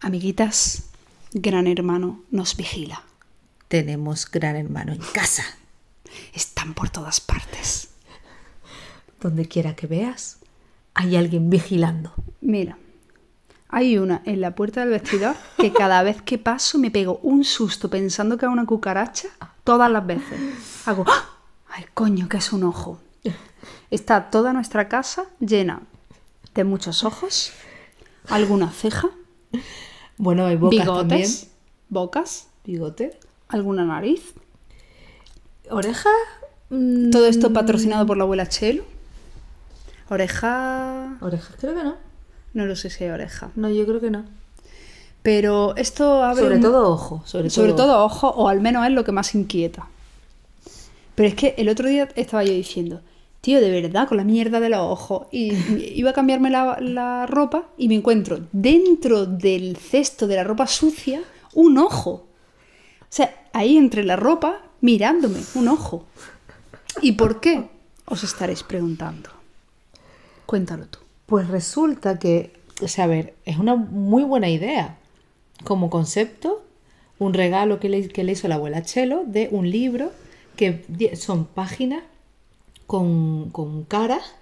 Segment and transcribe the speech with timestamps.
[0.00, 0.90] Amiguitas,
[1.32, 3.02] Gran Hermano nos vigila.
[3.68, 5.44] Tenemos gran hermano en casa.
[6.34, 7.88] Están por todas partes.
[9.22, 10.36] Donde quiera que veas,
[10.92, 12.12] hay alguien vigilando.
[12.42, 12.76] Mira,
[13.74, 17.44] hay una en la puerta del vestidor que cada vez que paso me pego un
[17.44, 19.28] susto pensando que es una cucaracha
[19.64, 20.38] todas las veces.
[20.86, 21.24] Hago, ¡ah!
[21.70, 22.98] ¡ay coño, que es un ojo!
[23.90, 25.82] Está toda nuestra casa llena
[26.54, 27.52] de muchos ojos,
[28.28, 29.08] alguna ceja,
[30.18, 31.30] Bueno, hay bocas bigotes, también.
[31.88, 33.18] bocas, Bigote.
[33.48, 34.34] alguna nariz.
[35.70, 36.10] Oreja.
[36.70, 38.84] mm, Todo esto patrocinado por la abuela Chelo.
[40.10, 41.16] Oreja...
[41.20, 41.96] Orejas creo que no.
[42.54, 43.50] No lo sé si hay oreja.
[43.56, 44.24] No, yo creo que no.
[45.22, 47.22] Pero esto abre Sobre un- todo ojo.
[47.26, 47.86] Sobre, Sobre todo.
[47.86, 49.88] todo ojo, o al menos es lo que más inquieta.
[51.14, 53.00] Pero es que el otro día estaba yo diciendo,
[53.40, 55.26] tío, de verdad, con la mierda de los ojos.
[55.32, 55.52] Y
[55.98, 60.66] iba a cambiarme la, la ropa y me encuentro dentro del cesto de la ropa
[60.66, 61.22] sucia
[61.54, 62.10] un ojo.
[62.10, 66.04] O sea, ahí entre la ropa, mirándome, un ojo.
[67.00, 67.70] ¿Y por qué?
[68.06, 69.30] Os estaréis preguntando.
[70.46, 70.98] Cuéntalo tú.
[71.26, 74.98] Pues resulta que, o sea, a ver, es una muy buena idea.
[75.64, 76.62] Como concepto,
[77.18, 80.10] un regalo que le, que le hizo la abuela Chelo de un libro
[80.56, 80.84] que
[81.16, 82.02] son páginas
[82.86, 84.34] con, con caras.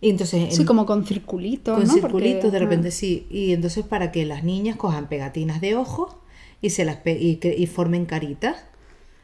[0.00, 1.92] Y entonces Sí, en- como con circulitos, con ¿no?
[1.92, 3.26] circulitos Porque, de repente sí.
[3.30, 6.14] Y entonces para que las niñas cojan pegatinas de ojos
[6.62, 8.56] y se las y, y formen caritas.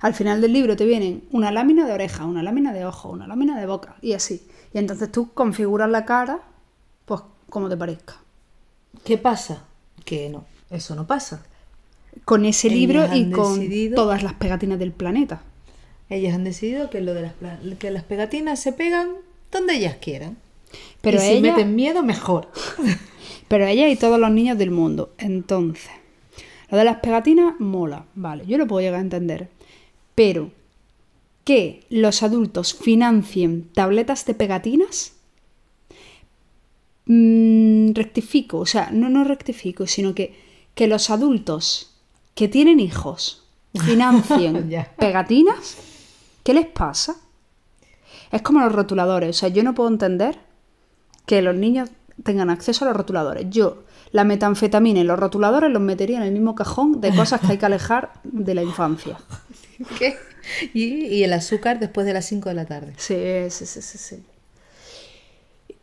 [0.01, 3.27] Al final del libro te vienen una lámina de oreja, una lámina de ojo, una
[3.27, 4.43] lámina de boca y así.
[4.75, 6.41] Y entonces tú configuras la cara,
[7.51, 8.17] como te parezca.
[9.05, 9.65] ¿Qué pasa?
[10.05, 11.45] Que no, eso no pasa.
[12.25, 15.43] Con ese Ellas libro y con decidido- todas las pegatinas del planeta.
[16.11, 19.09] Ellas han decidido que lo de las que las pegatinas se pegan
[19.51, 20.37] donde ellas quieran.
[21.01, 22.49] Pero y si ella- meten miedo, mejor.
[23.49, 25.13] Pero ella y todos los niños del mundo.
[25.19, 25.91] Entonces,
[26.71, 29.49] lo de las pegatinas mola, vale, yo lo puedo llegar a entender.
[30.15, 30.51] Pero
[31.45, 35.13] que los adultos financien tabletas de pegatinas,
[37.07, 40.35] mm, rectifico, o sea, no, no rectifico, sino que,
[40.75, 41.95] que los adultos
[42.35, 43.45] que tienen hijos
[43.85, 45.77] financien pegatinas,
[46.43, 47.17] ¿qué les pasa?
[48.31, 50.39] Es como los rotuladores, o sea, yo no puedo entender
[51.27, 51.91] que los niños
[52.23, 53.47] tengan acceso a los rotuladores.
[53.51, 57.49] Yo la metanfetamina y los rotuladores los metería en el mismo cajón de cosas que
[57.49, 59.19] hay que alejar de la infancia.
[59.99, 60.17] ¿Qué?
[60.73, 62.95] Y, y el azúcar después de las 5 de la tarde.
[62.97, 63.17] Sí,
[63.51, 63.99] sí, sí, sí.
[63.99, 64.25] sí.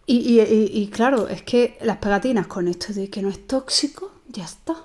[0.06, 3.46] Y, y- y- y claro, es que las pegatinas con esto de que no es
[3.48, 4.76] tóxico, ya está.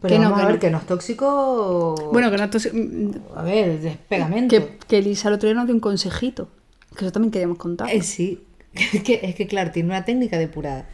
[0.00, 0.60] Pero Que no, vamos que a ver no.
[0.60, 2.10] que no es tóxico.
[2.12, 2.76] Bueno, que no es tóxico.
[2.76, 4.54] mm, a ver, es pegamento.
[4.56, 6.48] Que, que Elisa el otro día nos dio un consejito.
[6.96, 7.88] Que eso también queríamos contar.
[7.90, 10.88] Eh, sí, es que, es que claro, tiene una técnica depurada.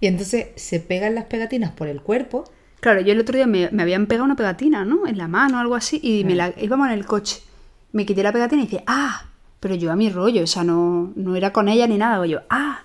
[0.00, 2.44] Y entonces se pegan las pegatinas por el cuerpo.
[2.80, 5.06] Claro, yo el otro día me, me habían pegado una pegatina, ¿no?
[5.06, 7.40] En la mano o algo así, y me la, íbamos en el coche.
[7.92, 9.30] Me quité la pegatina y dice, ah,
[9.64, 12.22] pero yo a mi rollo, o sea, no, no era con ella ni nada.
[12.22, 12.80] Digo yo, ah.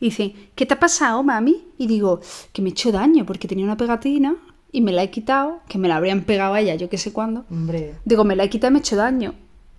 [0.00, 1.68] Y dice, ¿qué te ha pasado, mami?
[1.78, 2.20] Y digo,
[2.52, 4.34] que me he hecho daño porque tenía una pegatina
[4.72, 7.12] y me la he quitado, que me la habrían pegado a ella, yo qué sé
[7.12, 7.44] cuándo.
[7.48, 9.34] Hombre, Digo, me la he quitado y me he hecho daño.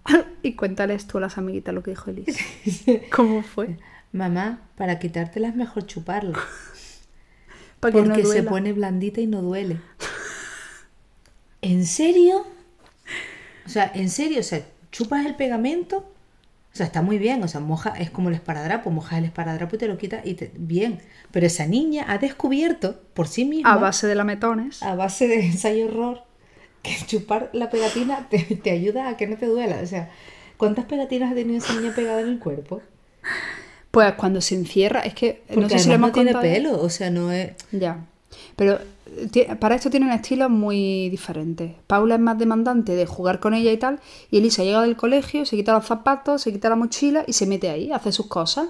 [0.42, 2.42] y cuéntales tú a las amiguitas lo que dijo Elisa.
[3.12, 3.78] ¿Cómo fue?
[4.14, 6.40] mamá, para quitártela es mejor chuparla.
[7.82, 9.82] Para que no Porque se pone blandita y no duele.
[11.62, 12.48] ¿En serio?
[13.66, 14.40] O sea, ¿en serio?
[14.40, 16.10] O sea, chupas el pegamento.
[16.74, 17.42] O sea, está muy bien.
[17.44, 18.92] O sea, moja, es como el esparadrapo.
[18.92, 21.00] Mojas el esparadrapo y te lo quitas y te, bien.
[21.32, 24.84] Pero esa niña ha descubierto por sí misma, A base de lametones.
[24.84, 26.24] a base de ensayo-error,
[26.84, 29.80] que chupar la pegatina te, te ayuda a que no te duela.
[29.82, 30.10] O sea,
[30.58, 32.82] ¿cuántas pegatinas ha tenido esa niña pegada en el cuerpo?
[33.92, 36.54] Pues cuando se encierra, es que Porque no sé si lo hemos no tiene contado.
[36.54, 36.82] pelo.
[36.82, 37.54] O sea, no es...
[37.72, 38.06] Ya.
[38.56, 38.80] Pero
[39.60, 41.74] para esto tienen estilos muy diferentes.
[41.88, 44.00] Paula es más demandante de jugar con ella y tal.
[44.32, 47.46] Y Elisa llega del colegio, se quita los zapatos, se quita la mochila y se
[47.46, 48.70] mete ahí, hace sus cosas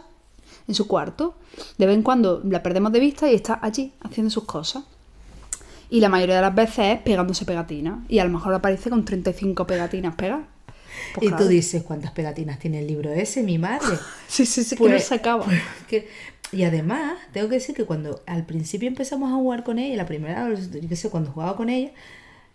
[0.68, 1.36] en su cuarto.
[1.78, 4.84] De vez en cuando la perdemos de vista y está allí haciendo sus cosas.
[5.89, 8.00] Y la mayoría de las veces es pegándose pegatinas.
[8.10, 10.56] Y a lo mejor aparece con 35 pegatinas pegadas.
[11.14, 11.44] Pues y claro.
[11.44, 13.98] tú dices, ¿cuántas pegatinas tiene el libro ese, mi madre?
[14.28, 15.44] Sí, sí, sí, que Pues- no se acaba.
[15.46, 16.08] pues que-
[16.52, 20.06] y además, tengo que decir que cuando al principio empezamos a jugar con ella, la
[20.06, 21.92] primera vez, yo qué sé, cuando jugaba con ella,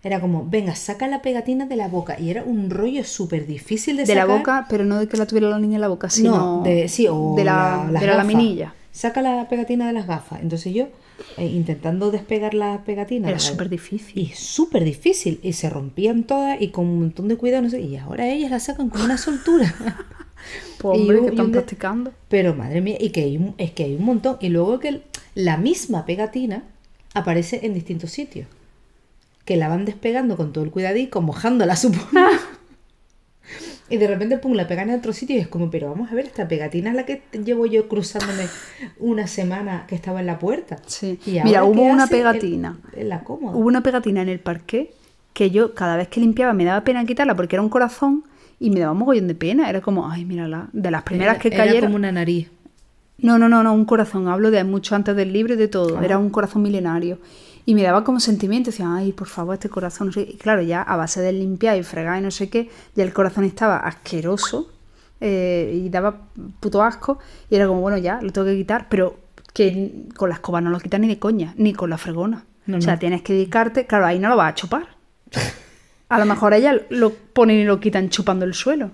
[0.03, 2.19] era como, venga, saca la pegatina de la boca.
[2.19, 4.39] Y era un rollo súper difícil de, De la sacar.
[4.39, 6.89] boca, pero no de que la tuviera la niña en la boca, sino no, de,
[6.89, 8.75] sí, o de la, las de la laminilla.
[8.91, 10.41] Saca la pegatina de las gafas.
[10.43, 10.89] Entonces yo
[11.37, 13.31] eh, intentando despegar las pegatinas.
[13.31, 14.19] Era súper difícil.
[14.19, 15.41] Y súper difícil.
[15.43, 17.63] Y se rompían todas y con un montón de cuidado.
[17.63, 19.75] No sé, y ahora ellas la sacan con una soltura.
[20.79, 22.13] Pues hombre, un- que están de- practicando.
[22.29, 24.39] Pero madre mía, y que hay un- es que hay un montón.
[24.41, 25.03] Y luego que el-
[25.37, 26.65] la misma pegatina
[27.15, 28.49] aparece en distintos sitios.
[29.45, 32.27] Que la van despegando con todo el cuidadico, mojándola, supongo.
[33.93, 36.15] Y de repente, pum, la pegan en otro sitio y es como, pero vamos a
[36.15, 38.47] ver, esta pegatina es la que llevo yo cruzándome
[38.99, 40.79] una semana que estaba en la puerta.
[40.87, 41.19] Sí.
[41.27, 42.79] Y Mira, ahora, hubo ¿qué una pegatina.
[42.95, 43.57] En, en la cómoda.
[43.57, 44.93] Hubo una pegatina en el parque
[45.33, 48.25] que yo cada vez que limpiaba me daba pena quitarla porque era un corazón
[48.61, 49.69] y me daba un mogollón de pena.
[49.71, 51.83] Era como, ay, mírala, de las primeras Era- que era cayeron.
[51.89, 52.51] como una nariz.
[53.19, 54.27] No, no, no, no, un corazón.
[54.29, 55.99] Hablo de mucho antes del libro y de todo.
[55.99, 56.05] Ah.
[56.05, 57.19] Era un corazón milenario.
[57.65, 58.71] Y me daba como sentimiento.
[58.71, 60.09] Decía, ay, por favor, este corazón.
[60.09, 60.27] No sé.
[60.27, 60.33] qué.
[60.33, 63.13] Y claro, ya a base de limpiar y fregar y no sé qué, ya el
[63.13, 64.71] corazón estaba asqueroso
[65.21, 66.23] eh, y daba
[66.61, 67.19] puto asco.
[67.51, 68.89] Y era como, bueno, ya, lo tengo que quitar.
[68.89, 69.19] Pero
[69.53, 72.45] que con la escoba no lo quitas ni de coña, ni con la fregona.
[72.67, 72.99] No, o sea, no.
[72.99, 73.87] tienes que dedicarte.
[73.87, 74.89] Claro, ahí no lo vas a chupar.
[76.09, 78.91] A lo mejor ella lo ponen y lo quitan chupando el suelo.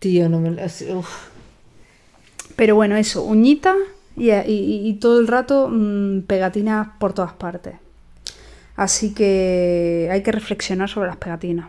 [0.00, 0.98] Tío, no me lo...
[0.98, 1.28] uf.
[2.56, 3.22] Pero bueno, eso,
[4.16, 7.74] uñitas y, y- y todo el rato mm, pegatinas por todas partes.
[8.76, 11.68] Así que hay que reflexionar sobre las pegatinas.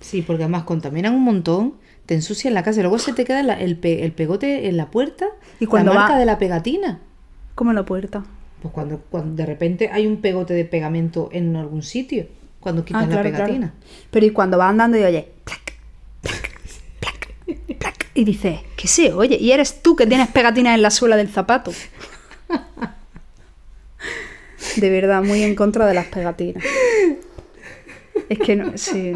[0.00, 1.74] Sí, porque además contaminan un montón,
[2.06, 4.76] te ensucian la casa y luego se te queda la- el, pe- el pegote en
[4.76, 5.26] la puerta
[5.60, 7.00] Y cuando la marca va- de la pegatina.
[7.54, 8.24] Como en la puerta.
[8.62, 12.26] Pues cuando, cuando de repente hay un pegote de pegamento en algún sitio,
[12.58, 13.72] cuando quitas Ah, la pegatina.
[13.72, 13.72] claro.
[14.10, 15.59] Pero y cuando va andando y oye, plac,
[18.14, 19.36] y dices, ¿qué se oye?
[19.40, 21.72] Y eres tú que tienes pegatinas en la suela del zapato.
[24.76, 26.62] De verdad, muy en contra de las pegatinas.
[28.28, 29.12] Es que no, sí.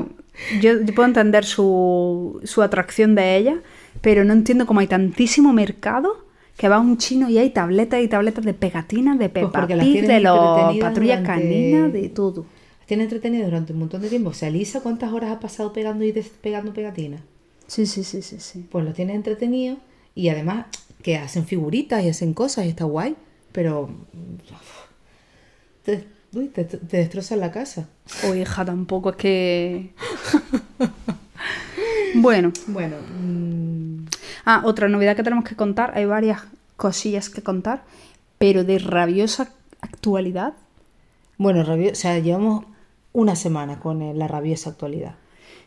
[0.61, 3.57] Yo, yo puedo entender su, su atracción de ellas,
[4.01, 6.25] pero no entiendo cómo hay tantísimo mercado
[6.57, 9.77] que va un chino y hay tabletas y tabletas de pegatinas, de Pues Peppa porque
[9.77, 12.47] las Pig, de los patrullas durante- caninas, de todo.
[12.79, 14.31] Las tienes entretenidas durante un montón de tiempo.
[14.31, 17.21] O sea, Lisa, ¿cuántas horas ha pasado pegando y despegando pegatinas?
[17.67, 18.67] Sí, sí, sí, sí, sí.
[18.71, 19.79] Pues los tienes entretenidos
[20.15, 20.67] y además
[21.03, 23.17] que hacen figuritas y hacen cosas y está guay,
[23.53, 23.91] pero
[25.85, 27.89] te, uy, te, te destrozan la casa.
[28.29, 29.91] O hija, tampoco es que.
[32.15, 32.53] bueno.
[32.67, 34.05] Bueno, mm,
[34.47, 35.93] Ah, otra novedad que tenemos que contar.
[35.97, 36.43] Hay varias
[36.77, 37.83] cosillas que contar,
[38.39, 39.51] pero de rabiosa
[39.81, 40.53] actualidad.
[41.39, 42.67] bueno, rabio- o sea, llevamos
[43.13, 45.15] una semana con eh, la rabiosa actualidad.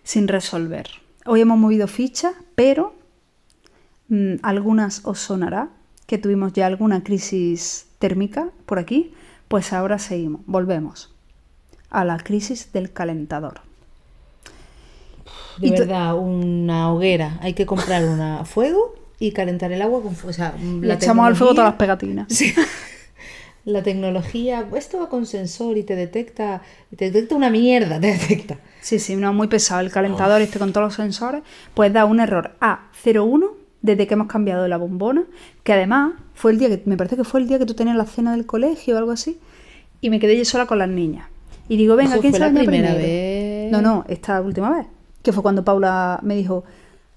[0.03, 0.87] sin resolver.
[1.27, 2.95] Hoy hemos movido fichas, pero
[4.09, 5.69] mm, algunas os sonará
[6.05, 9.13] que tuvimos ya alguna crisis térmica por aquí,
[9.47, 11.13] pues ahora seguimos, volvemos
[11.89, 13.61] a la crisis del calentador.
[15.59, 17.37] De Y verdad, una hoguera.
[17.41, 20.29] Hay que comprar una fuego y calentar el agua con fuego.
[20.29, 22.27] O sea, Le echamos al fuego todas las pegatinas.
[22.33, 22.53] Sí.
[23.67, 26.61] La tecnología, esto va con sensor y te detecta,
[26.95, 28.59] te detecta una mierda, te detecta.
[28.79, 31.43] Sí, sí, no, muy pesado el calentador este con todos los sensores,
[31.73, 33.49] pues da un error A01
[33.81, 35.25] desde que hemos cambiado de la bombona,
[35.65, 37.97] que además fue el día que, me parece que fue el día que tú tenías
[37.97, 39.37] la cena del colegio o algo así,
[39.99, 41.27] y me quedé yo sola con las niñas.
[41.67, 43.05] Y digo, venga, Eso ¿quién fue se la primera primero?
[43.05, 43.71] vez.
[43.73, 44.87] No, no, esta última vez,
[45.21, 46.63] que fue cuando Paula me dijo,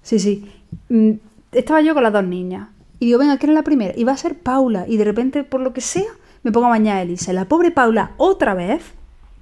[0.01, 0.51] sí, sí,
[0.89, 1.11] mm,
[1.53, 2.67] estaba yo con las dos niñas.
[2.99, 3.93] Y digo, venga, ¿quién es la primera?
[3.95, 4.85] Y va a ser Paula.
[4.85, 6.11] Y de repente, por lo que sea,
[6.43, 7.31] me pongo a bañar a Elisa.
[7.31, 8.81] Y la pobre Paula, otra vez,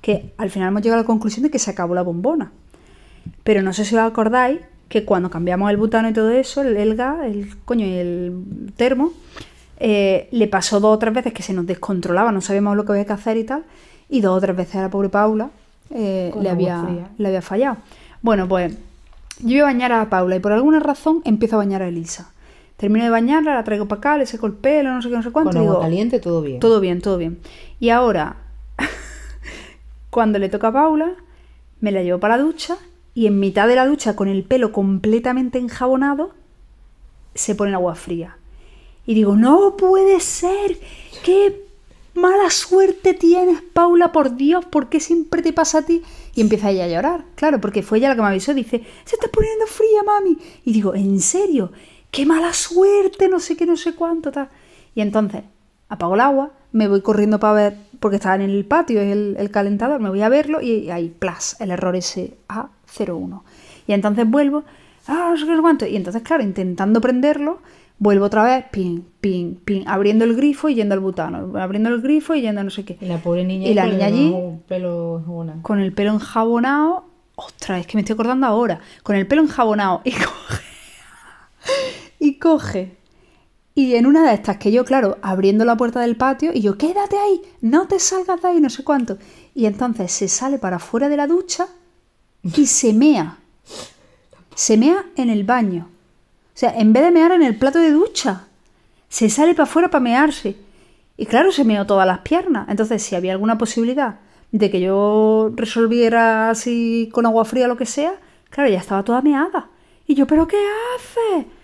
[0.02, 2.52] que al final hemos llegado a la conclusión de que se acabó la bombona.
[3.44, 6.76] Pero no sé si os acordáis que cuando cambiamos el butano y todo eso, el,
[6.78, 9.14] el gas, el coño y el termo,
[9.80, 12.92] eh, le pasó dos o tres veces que se nos descontrolaba, no sabíamos lo que
[12.92, 13.64] había que hacer y tal,
[14.10, 15.52] y dos o tres veces a la pobre Paula
[15.92, 17.78] eh, le, había, le había fallado.
[18.22, 18.76] Bueno, pues
[19.40, 22.32] yo iba a bañar a Paula y por alguna razón empiezo a bañar a Elisa.
[22.80, 25.22] Termino de bañarla, la traigo para acá, le seco el pelo, no sé qué, no
[25.22, 25.52] sé cuánto.
[25.52, 26.62] Con y agua digo, caliente todo bien.
[26.62, 27.40] todo bien, todo bien.
[27.78, 28.38] Y ahora,
[30.10, 31.12] cuando le toca a Paula,
[31.82, 32.78] me la llevo para la ducha
[33.14, 36.32] y en mitad de la ducha, con el pelo completamente enjabonado,
[37.36, 38.38] se pone el agua fría.
[39.06, 40.80] Y digo, no puede ser,
[41.26, 41.66] qué
[42.14, 46.02] mala suerte tienes, Paula, por Dios, ¿por qué siempre te pasa a ti?
[46.34, 49.16] Y empieza ella a llorar, claro, porque fue ella la que me avisó, dice, se
[49.18, 50.38] está poniendo fría, mami.
[50.64, 51.74] Y digo, ¿en serio?
[52.12, 53.30] ¡Qué mala suerte!
[53.30, 54.50] No sé qué, no sé cuánto, tal.
[54.96, 55.44] Y entonces
[55.90, 59.52] apago el agua, me voy corriendo para ver, porque estaba en el patio el, el
[59.52, 63.42] calentador, me voy a verlo y ahí, plas, el error ese A01.
[63.88, 64.64] Y entonces vuelvo,
[65.08, 65.86] ah, no sé qué, no sé cuánto.
[65.88, 67.60] Y entonces, claro, intentando prenderlo,
[67.98, 72.02] vuelvo otra vez, ping, ping, ping, abriendo el grifo y yendo al butano, abriendo el
[72.02, 72.98] grifo y yendo a no sé qué.
[73.02, 74.36] Y la pobre niña, Y la con niña allí,
[74.68, 75.24] pelo
[75.62, 80.02] con el pelo enjabonado, ostras, es que me estoy acordando ahora, con el pelo enjabonado
[80.04, 80.64] y coge,
[82.30, 82.98] y coge,
[83.76, 86.78] Y en una de estas que yo, claro, abriendo la puerta del patio, y yo,
[86.78, 89.18] quédate ahí, no te salgas de ahí, no sé cuánto.
[89.56, 91.68] Y entonces se sale para afuera de la ducha
[92.44, 93.38] y se mea.
[94.56, 95.88] Se mea en el baño.
[96.54, 98.48] O sea, en vez de mear en el plato de ducha,
[99.08, 100.58] se sale para afuera para mearse.
[101.16, 102.68] Y claro, se meó todas las piernas.
[102.70, 104.20] Entonces, si había alguna posibilidad
[104.52, 108.14] de que yo resolviera así con agua fría lo que sea,
[108.50, 109.70] claro, ya estaba toda meada.
[110.06, 110.58] Y yo, ¿pero qué
[110.96, 111.59] hace?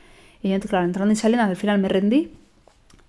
[0.45, 2.31] Y claro, entrando y saliendo, al final me rendí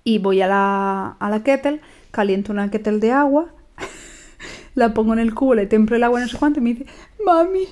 [0.05, 3.52] y voy a la, a la kettle, caliento una kettle de agua,
[4.75, 6.87] la pongo en el cubo, le templo el agua, no sé cuánto, y me dice,
[7.23, 7.69] mami,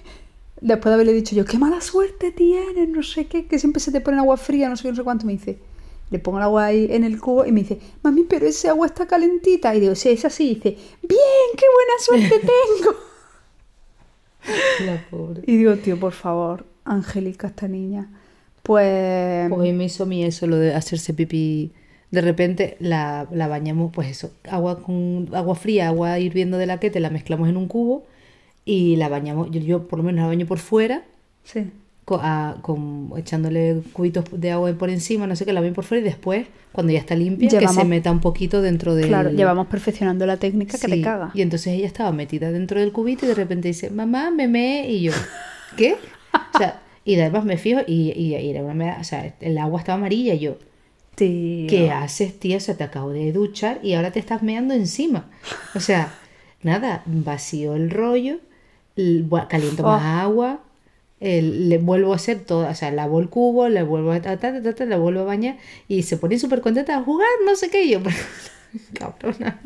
[0.61, 3.91] después de haberle dicho yo, qué mala suerte tienes, no sé qué, que siempre se
[3.91, 5.59] te pone agua fría, no sé qué, no sé cuánto, me dice,
[6.11, 8.87] le pongo el agua ahí en el cubo y me dice, mami, pero ese agua
[8.87, 9.75] está calentita.
[9.75, 10.51] Y digo, sí, es así.
[10.51, 12.47] Y dice, bien, qué buena suerte
[12.85, 12.97] tengo.
[14.85, 15.43] La pobre.
[15.47, 18.11] y digo, tío, por favor, Angélica, esta niña.
[18.65, 19.53] Pues.
[19.53, 21.71] Hoy me hizo a mí eso, lo de hacerse pipí.
[22.11, 26.79] De repente la, la bañamos, pues eso, agua con agua fría, agua hirviendo de la
[26.81, 28.05] que te la mezclamos en un cubo
[28.65, 29.51] y la bañamos.
[29.51, 31.03] Yo, yo por lo menos la baño por fuera,
[31.43, 31.71] Sí.
[32.05, 35.85] co- a- con, echándole cubitos de agua por encima, no sé qué, la baño por
[35.85, 39.09] fuera y después, cuando ya está limpia, que Llevamos- se meta un poquito dentro del...
[39.09, 41.33] Claro, llevamos perfeccionando la técnica que te caga.
[41.35, 44.89] Y entonces ella estaba metida dentro del cubito y de repente dice, mamá, me me
[44.89, 45.13] y yo,
[45.77, 45.97] ¿qué?
[46.33, 49.59] O sea, y además me fijo y, y, y era una mea- o sea, el
[49.59, 50.57] agua estaba amarilla y yo,
[51.15, 51.69] Tío.
[51.69, 52.57] ¿qué haces, tía?
[52.57, 55.27] O sea, te acabo de duchar y ahora te estás meando encima.
[55.75, 56.13] O sea,
[56.63, 58.39] nada, vacío el rollo,
[59.49, 60.21] caliento más Oh.
[60.27, 60.61] agua,
[61.21, 64.37] el- le vuelvo a hacer todo, o sea, lavo el cubo, le vuelvo a ta,
[64.39, 65.57] ta, ta, ta, ta, le vuelvo a bañar
[65.89, 68.01] y se pone súper contenta a jugar, no sé qué, y yo,
[68.99, 69.61] cabrona.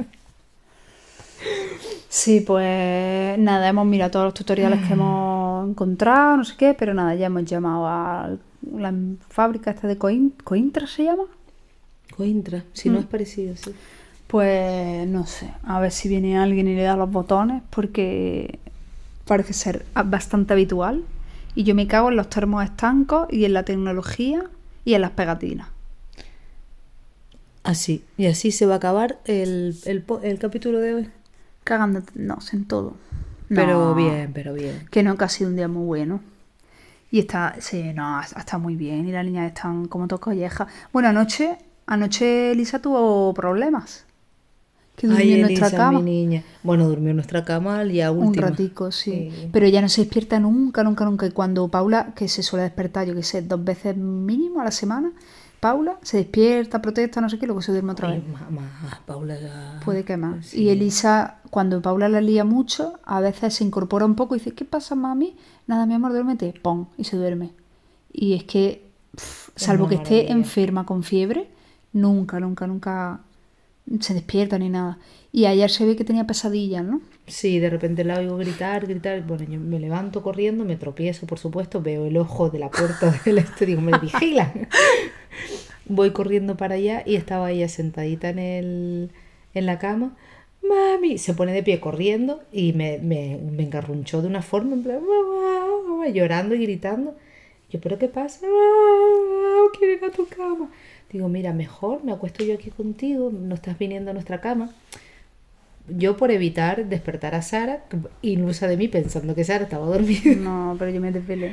[2.09, 5.38] Sí, pues nada, hemos mirado todos los tutoriales que hemos
[5.69, 8.31] encontrado, no sé qué, pero nada, ya hemos llamado a
[8.77, 8.95] la
[9.29, 11.25] fábrica esta de Coin, Cointra se llama.
[12.17, 12.93] Cointra, si Mm.
[12.95, 13.73] no es parecido, sí.
[14.27, 18.59] Pues no sé, a ver si viene alguien y le da los botones, porque
[19.27, 21.05] parece ser bastante habitual.
[21.55, 24.45] Y yo me cago en los termos estancos y en la tecnología
[24.85, 25.69] y en las pegatinas.
[27.65, 31.09] Así, y así se va a acabar el, el, el capítulo de hoy.
[31.65, 32.95] Cagándonos en todo.
[33.49, 34.87] Pero No, bien, pero bien.
[34.91, 36.21] Que no, que ha sido un día muy bueno.
[37.11, 39.09] Y está, sí, no, está muy bien.
[39.09, 40.69] Y las niñas están como dos collejas.
[40.93, 44.05] Bueno, anoche, anoche Elisa tuvo problemas.
[44.95, 46.01] Que durmió Ay, en nuestra cama.
[46.01, 46.43] mi niña.
[46.65, 49.31] Bueno, durmió en nuestra cama al día Un ratico, sí.
[49.33, 49.49] Sí.
[49.53, 51.25] Pero ella no se despierta nunca, nunca, nunca.
[51.25, 54.73] Y cuando Paula, que se suele despertar, yo que sé, dos veces mínimo a la
[54.73, 55.13] semana,
[55.61, 58.29] Paula se despierta, protesta, no sé qué, luego se duerme otra Ay, vez.
[58.29, 59.81] más, más, Paula ya...
[59.85, 60.47] Puede que más.
[60.47, 60.63] Sí.
[60.63, 64.53] Y Elisa, cuando Paula la lía mucho, a veces se incorpora un poco y dice,
[64.53, 65.37] ¿qué pasa, mami?
[65.67, 66.55] Nada, mi amor, duérmete.
[66.63, 66.87] ¡Pum!
[66.97, 67.53] Y se duerme.
[68.13, 68.89] Y es que,
[69.57, 70.35] salvo que esté maravilla.
[70.35, 71.51] enferma con fiebre,
[71.93, 73.21] nunca, nunca, nunca
[74.01, 74.99] se despierta ni nada.
[75.33, 77.01] Y ayer se ve que tenía pesadillas, ¿no?
[77.27, 79.23] Sí, de repente la oigo gritar, gritar.
[79.27, 83.13] Bueno, yo me levanto corriendo, me tropiezo, por supuesto, veo el ojo de la puerta
[83.25, 84.69] del este, digo, me vigilan.
[85.87, 89.11] Voy corriendo para allá y estaba ella sentadita en, el,
[89.55, 90.17] en la cama.
[90.63, 94.83] Mami, se pone de pie corriendo y me, me, me engarrunchó de una forma, en
[94.83, 97.17] plan, mamá, mamá, llorando y gritando.
[97.71, 98.47] Yo, ¿pero qué pasa?
[98.47, 100.71] Mamá, quiero ir a tu cama.
[101.11, 104.71] Digo, mira, mejor me acuesto yo aquí contigo, no estás viniendo a nuestra cama
[105.89, 107.85] yo por evitar despertar a Sara,
[108.23, 110.35] ilusa de mí pensando que Sara estaba dormida.
[110.37, 111.53] No, pero yo me desvelé.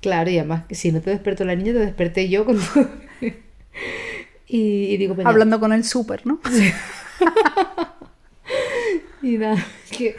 [0.00, 2.88] Claro, y además, si no te despertó la niña, te desperté yo con todo.
[4.48, 4.58] y,
[4.92, 6.40] y digo, venga, Hablando con el súper, ¿no?
[9.22, 10.16] y nada, que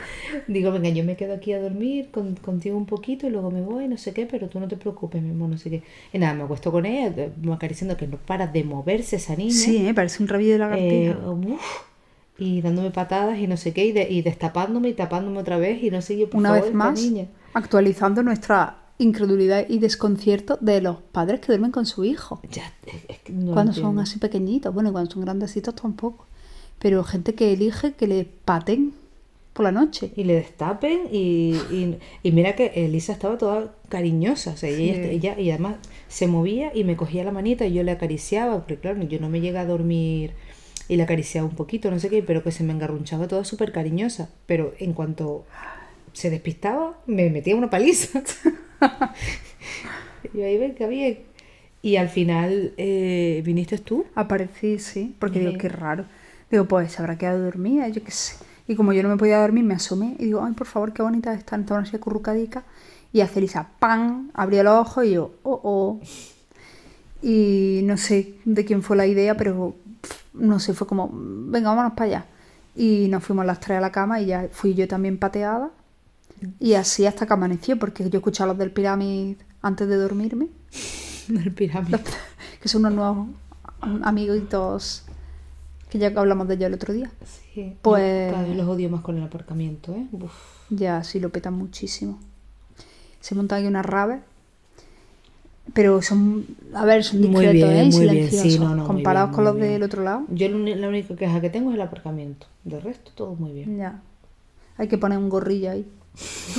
[0.47, 3.61] digo, venga, yo me quedo aquí a dormir con- contigo un poquito y luego me
[3.61, 5.83] voy, no sé qué, pero tú no te preocupes, mi amor, no sé qué.
[6.11, 9.35] Y nada, me acuesto con ella, eh, me acariciando que no para de moverse esa
[9.35, 9.53] niña.
[9.53, 11.11] Sí, me parece un rabillo de lagartija.
[11.13, 11.61] Eh, uf,
[12.39, 15.81] y dándome patadas y no sé qué, y, de- y destapándome y tapándome otra vez,
[15.83, 17.27] y no sé yo, por Una favor, vez más, niña.
[17.53, 22.41] actualizando nuestra incredulidad y desconcierto de los padres que duermen con su hijo.
[22.51, 22.73] Ya,
[23.07, 23.91] es- que no cuando entiendo.
[23.91, 26.25] son así pequeñitos, bueno, y cuando son grandecitos tampoco.
[26.79, 28.93] Pero gente que elige que le paten
[29.53, 30.11] por la noche.
[30.15, 34.89] Y le destapen y, y, y mira que Elisa estaba toda cariñosa, o sea, Sí.
[34.91, 35.75] ella, ella- y además
[36.07, 39.29] se movía y me cogía la manita y yo le acariciaba, porque claro, yo no
[39.29, 40.33] me llega a dormir
[40.87, 43.71] y le acariciaba un poquito, no sé qué, pero que se me engarrunchaba toda súper
[43.71, 45.45] cariñosa, pero en cuanto
[46.13, 48.21] se despistaba, me metía una paliza.
[50.33, 51.19] y yo ahí, venga, bien.
[51.81, 54.05] Y al final, eh, ¿viniste tú?
[54.15, 56.05] Aparecí, sí, porque digo, qué raro.
[56.49, 58.35] Digo, pues se habrá quedado dormida, yo qué sé.
[58.67, 61.01] Y como yo no me podía dormir, me asomé y digo, ay, por favor, qué
[61.01, 62.63] bonita está, estaba así acurrucadica.
[63.13, 64.31] Y hace Elisa, ¡pam!
[64.33, 65.99] Abrió los ojos y yo, oh, oh.
[67.21, 69.75] Y no sé de quién fue la idea, pero
[70.33, 72.25] no sé, fue como, venga, vámonos para allá.
[72.75, 75.71] Y nos fuimos las tres a la cama y ya fui yo también pateada.
[76.59, 80.47] Y así hasta que amaneció, porque yo escuchaba los del pirámide antes de dormirme,
[81.29, 81.99] El pirámide.
[82.61, 83.27] que son unos nuevos
[84.03, 85.03] amiguitos
[85.89, 87.09] que ya hablamos de ellos el otro día.
[87.53, 87.75] Sí.
[87.81, 90.05] Pues- Yo cada vez los odio más con el aparcamiento, ¿eh?
[90.11, 90.31] Uf.
[90.69, 92.19] Ya, sí, lo petan muchísimo.
[93.21, 94.19] Se montan aquí unas rabes.
[95.73, 97.89] Pero son, a ver, son Muy discretos, bien, ¿eh?
[97.91, 100.23] Muy bien, sí, no, muy comparados con muy los del otro lado.
[100.29, 102.47] Yo la única queja que tengo es el aparcamiento.
[102.63, 103.77] De resto, todo muy bien.
[103.77, 104.01] Ya.
[104.77, 105.85] Hay que poner un gorrilla ahí.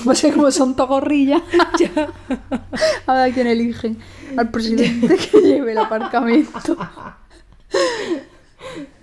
[0.05, 1.43] No sé cómo son todos gorrillas.
[3.07, 3.99] a ver a quién eligen.
[4.37, 6.77] Al presidente que lleve el aparcamiento.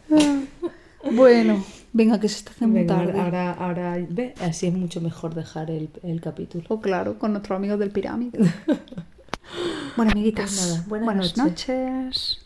[1.11, 3.19] bueno, venga, que se está haciendo muy Venga, tarde.
[3.19, 6.63] ahora, ahora, ve, así es mucho mejor dejar el, el capítulo.
[6.69, 8.39] Oh, claro, con nuestros amigos del pirámide.
[9.97, 11.67] bueno, amiguitas, Pues nada, buenas buenas noches.
[11.67, 12.44] noches.